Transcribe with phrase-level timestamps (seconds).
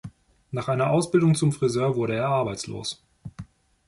[0.49, 3.03] Nach einer Ausbildung zum Friseur wurde er arbeitslos.